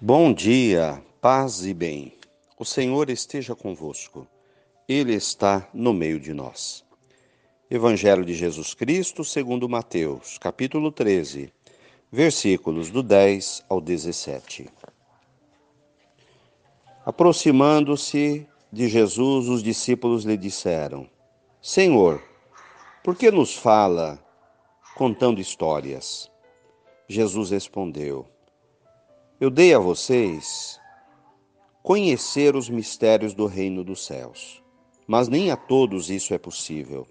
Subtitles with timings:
[0.00, 2.12] Bom dia, paz e bem.
[2.56, 4.28] O Senhor esteja convosco.
[4.88, 6.84] Ele está no meio de nós.
[7.68, 11.52] Evangelho de Jesus Cristo, segundo Mateus, capítulo 13,
[12.12, 14.70] versículos do 10 ao 17.
[17.04, 21.10] Aproximando-se de Jesus, os discípulos lhe disseram:
[21.60, 22.22] Senhor,
[23.02, 24.24] por que nos fala
[24.94, 26.30] contando histórias?
[27.08, 28.28] Jesus respondeu:
[29.40, 30.80] Eu dei a vocês
[31.80, 34.60] conhecer os mistérios do reino dos céus,
[35.06, 37.06] mas nem a todos isso é possível.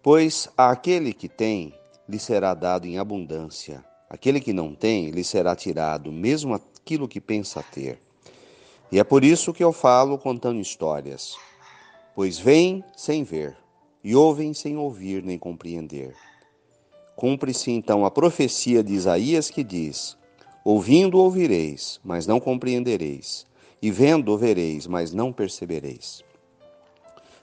[0.00, 1.74] Pois àquele que tem,
[2.08, 7.20] lhe será dado em abundância, aquele que não tem, lhe será tirado mesmo aquilo que
[7.20, 8.00] pensa ter.
[8.92, 11.36] E é por isso que eu falo contando histórias,
[12.14, 13.56] pois veem sem ver,
[14.04, 16.14] e ouvem sem ouvir nem compreender.
[17.16, 20.16] Cumpre-se então a profecia de Isaías que diz:
[20.64, 23.46] Ouvindo ouvireis, mas não compreendereis,
[23.80, 26.24] e vendo vereis, mas não percebereis.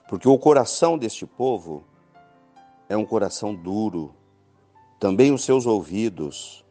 [0.07, 1.83] Porque o coração deste povo
[2.87, 4.13] é um coração duro,
[4.99, 6.65] também os seus ouvidos.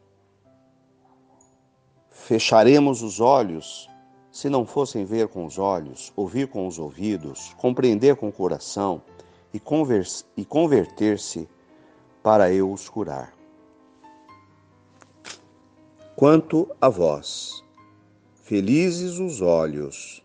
[2.09, 3.89] Fecharemos os olhos
[4.31, 9.01] se não fossem ver com os olhos, ouvir com os ouvidos, compreender com o coração
[9.53, 9.59] e,
[10.45, 11.49] converter-se
[12.21, 13.38] para eu os curar.
[16.19, 17.63] Quanto a vós,
[18.43, 20.21] felizes os olhos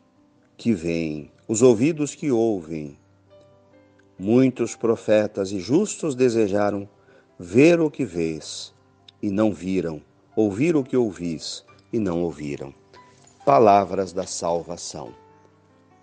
[0.56, 2.98] que veem, os ouvidos que ouvem.
[4.19, 6.89] Muitos profetas e justos desejaram
[7.39, 8.75] ver o que vês
[9.23, 10.03] e não viram,
[10.34, 12.75] ouvir o que ouvis e não ouviram.
[13.47, 15.14] Palavras da salvação.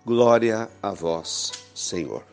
[0.06, 2.24] Glória a vós, Senhor.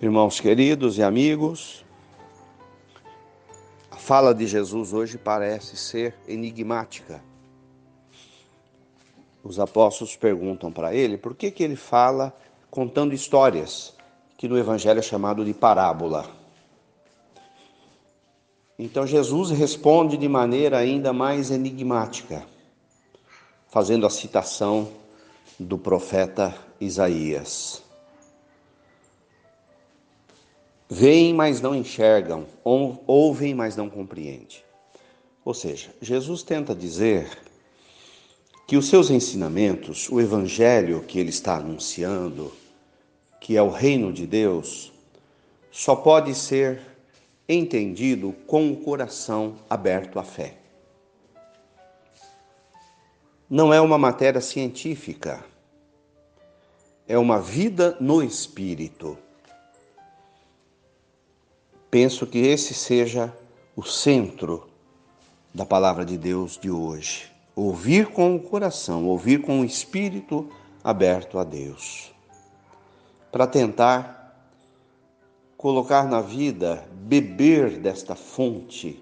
[0.00, 1.81] Irmãos queridos e amigos,
[4.12, 7.24] fala de Jesus hoje parece ser enigmática.
[9.42, 12.30] Os apóstolos perguntam para ele por que, que ele fala
[12.70, 13.94] contando histórias,
[14.36, 16.26] que no Evangelho é chamado de parábola.
[18.78, 22.44] Então Jesus responde de maneira ainda mais enigmática,
[23.70, 24.90] fazendo a citação
[25.58, 27.82] do profeta Isaías.
[30.94, 34.58] Veem, mas não enxergam, ouvem, mas não compreendem.
[35.42, 37.30] Ou seja, Jesus tenta dizer
[38.66, 42.52] que os seus ensinamentos, o evangelho que ele está anunciando,
[43.40, 44.92] que é o reino de Deus,
[45.70, 46.82] só pode ser
[47.48, 50.58] entendido com o coração aberto à fé.
[53.48, 55.42] Não é uma matéria científica,
[57.08, 59.16] é uma vida no espírito.
[61.92, 63.36] Penso que esse seja
[63.76, 64.66] o centro
[65.52, 67.30] da palavra de Deus de hoje.
[67.54, 70.48] Ouvir com o coração, ouvir com o espírito
[70.82, 72.10] aberto a Deus.
[73.30, 74.42] Para tentar
[75.58, 78.98] colocar na vida, beber desta fonte,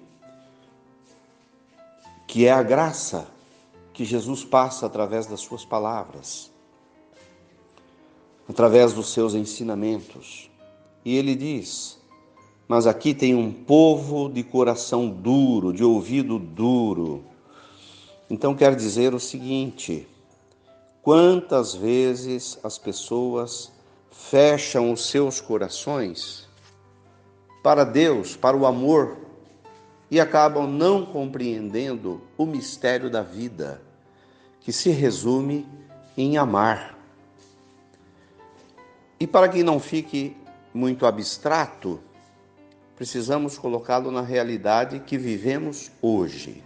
[2.26, 3.28] que é a graça
[3.92, 6.50] que Jesus passa através das suas palavras,
[8.48, 10.50] através dos seus ensinamentos.
[11.04, 11.99] E ele diz:
[12.70, 17.24] mas aqui tem um povo de coração duro, de ouvido duro.
[18.30, 20.06] Então quer dizer o seguinte:
[21.02, 23.72] quantas vezes as pessoas
[24.12, 26.48] fecham os seus corações
[27.60, 29.16] para Deus, para o amor,
[30.08, 33.82] e acabam não compreendendo o mistério da vida,
[34.60, 35.66] que se resume
[36.16, 36.96] em amar.
[39.18, 40.36] E para que não fique
[40.72, 41.98] muito abstrato,
[43.00, 46.62] precisamos colocá-lo na realidade que vivemos hoje.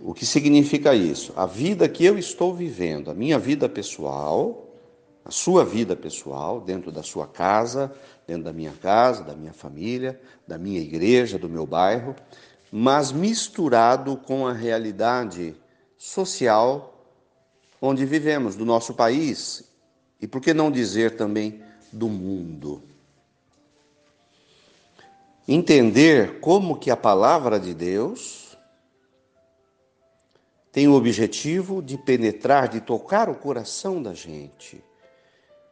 [0.00, 1.32] O que significa isso?
[1.36, 4.66] A vida que eu estou vivendo, a minha vida pessoal,
[5.24, 7.94] a sua vida pessoal, dentro da sua casa,
[8.26, 12.16] dentro da minha casa, da minha família, da minha igreja, do meu bairro,
[12.72, 15.54] mas misturado com a realidade
[15.96, 17.00] social
[17.80, 19.62] onde vivemos, do nosso país
[20.20, 21.62] e, por que não dizer também,
[21.92, 22.82] do mundo
[25.46, 28.56] entender como que a palavra de Deus
[30.72, 34.82] tem o objetivo de penetrar, de tocar o coração da gente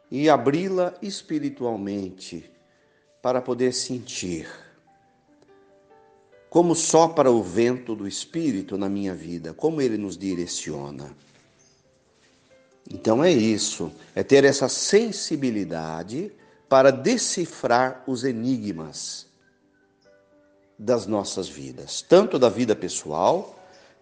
[0.09, 2.49] e abri-la espiritualmente
[3.21, 4.47] para poder sentir
[6.49, 11.11] como sopra o vento do Espírito na minha vida, como ele nos direciona.
[12.87, 16.31] Então é isso, é ter essa sensibilidade
[16.69, 19.32] para decifrar os enigmas
[20.77, 23.55] das nossas vidas, tanto da vida pessoal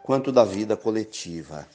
[0.04, 1.68] quanto da vida coletiva.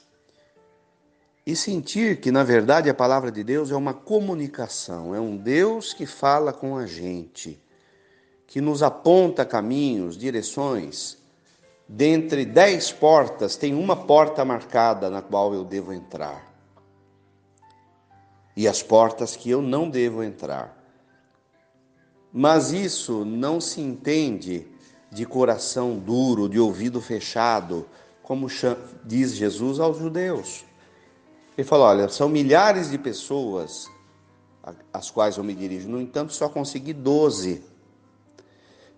[1.46, 5.94] E sentir que, na verdade, a palavra de Deus é uma comunicação, é um Deus
[5.94, 7.60] que fala com a gente,
[8.48, 11.18] que nos aponta caminhos, direções.
[11.88, 16.52] Dentre dez portas, tem uma porta marcada na qual eu devo entrar.
[18.56, 20.76] E as portas que eu não devo entrar.
[22.32, 24.66] Mas isso não se entende
[25.10, 27.86] de coração duro, de ouvido fechado,
[28.22, 28.48] como
[29.04, 30.64] diz Jesus aos judeus.
[31.56, 33.88] Ele falou: olha, são milhares de pessoas
[34.92, 37.62] às quais eu me dirijo, no entanto, só consegui doze.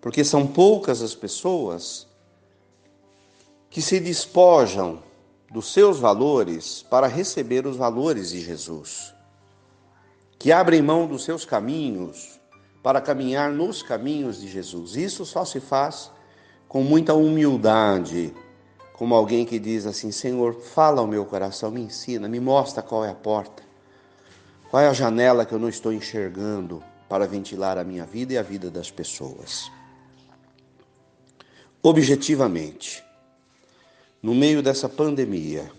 [0.01, 2.07] Porque são poucas as pessoas
[3.69, 5.03] que se despojam
[5.51, 9.15] dos seus valores para receber os valores de Jesus,
[10.39, 12.38] que abrem mão dos seus caminhos
[12.83, 14.97] para caminhar nos caminhos de Jesus.
[14.97, 16.11] Isso só se faz
[16.69, 18.33] com muita humildade,
[18.93, 23.05] como alguém que diz assim: Senhor, fala ao meu coração, me ensina, me mostra qual
[23.05, 23.63] é a porta,
[24.71, 28.39] qual é a janela que eu não estou enxergando para ventilar a minha vida e
[28.39, 29.71] a vida das pessoas.
[31.83, 33.03] Objetivamente,
[34.23, 35.71] no meio dessa pandemia,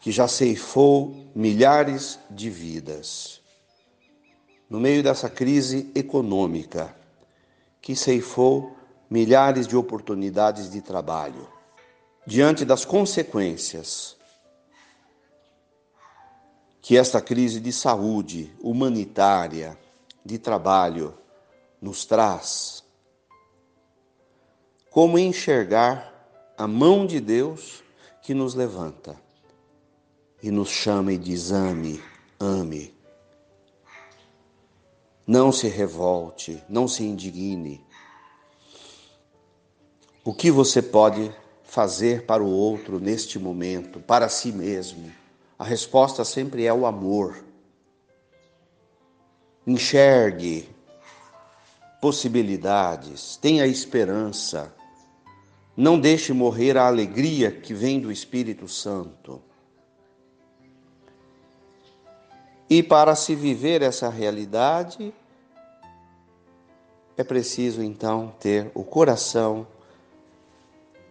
[0.00, 3.40] que já ceifou milhares de vidas,
[4.68, 6.94] no meio dessa crise econômica,
[7.80, 8.76] que ceifou
[9.08, 11.48] milhares de oportunidades de trabalho.
[12.26, 14.16] Diante das consequências
[16.82, 19.78] que esta crise de saúde humanitária,
[20.24, 21.14] de trabalho,
[21.80, 22.84] nos traz,
[24.90, 26.12] como enxergar
[26.56, 27.82] a mão de Deus
[28.22, 29.16] que nos levanta
[30.42, 32.02] e nos chama e diz: ame,
[32.38, 32.97] ame.
[35.28, 37.86] Não se revolte, não se indigne,
[40.24, 45.12] o que você pode fazer para o outro neste momento, para si mesmo?
[45.58, 47.44] A resposta sempre é o amor.
[49.66, 50.68] Enxergue
[52.00, 54.70] possibilidades, tenha esperança.
[55.76, 59.42] Não deixe morrer a alegria que vem do Espírito Santo.
[62.68, 65.14] E para se viver essa realidade,
[67.18, 69.66] é preciso então ter o coração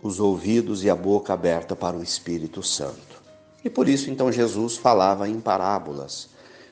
[0.01, 3.21] os ouvidos e a boca aberta para o Espírito Santo.
[3.63, 6.30] E por isso, então, Jesus falava em parábolas,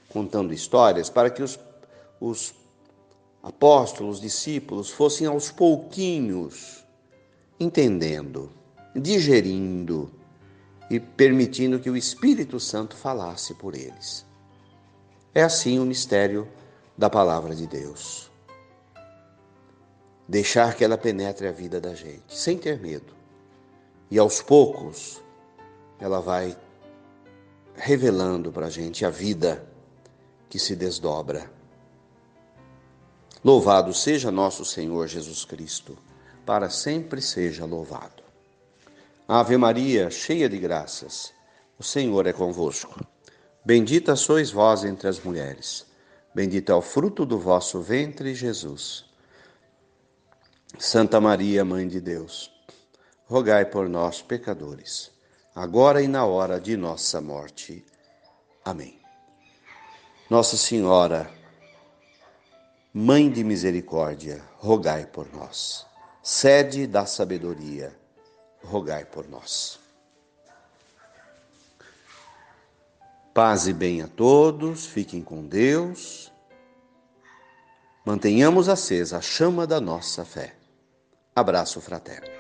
[0.09, 1.59] contando histórias, para que os,
[2.19, 2.53] os
[3.43, 6.85] apóstolos, discípulos, fossem aos pouquinhos
[7.59, 8.49] entendendo,
[8.95, 10.09] digerindo
[10.89, 14.25] e permitindo que o Espírito Santo falasse por eles.
[15.33, 16.47] É assim o mistério
[16.97, 18.31] da palavra de Deus.
[20.27, 23.13] Deixar que ela penetre a vida da gente, sem ter medo.
[24.09, 25.21] E aos poucos,
[25.99, 26.57] ela vai
[27.75, 29.65] revelando para a gente a vida
[30.49, 31.51] que se desdobra.
[33.43, 35.97] Louvado seja nosso Senhor Jesus Cristo,
[36.45, 38.23] para sempre seja louvado.
[39.27, 41.31] Ave Maria, cheia de graças,
[41.77, 43.05] o Senhor é convosco.
[43.63, 45.85] Bendita sois vós entre as mulheres,
[46.33, 49.04] bendito é o fruto do vosso ventre, Jesus.
[50.77, 52.55] Santa Maria, Mãe de Deus
[53.27, 55.11] rogai por nós, pecadores,
[55.53, 57.83] agora e na hora de nossa morte.
[58.63, 58.99] Amém.
[60.29, 61.29] Nossa Senhora,
[62.93, 65.85] Mãe de Misericórdia, rogai por nós.
[66.21, 67.95] Sede da sabedoria,
[68.63, 69.79] rogai por nós.
[73.33, 76.31] Paz e bem a todos, fiquem com Deus.
[78.05, 80.55] Mantenhamos acesa a chama da nossa fé.
[81.37, 82.34] Abraço fraterno.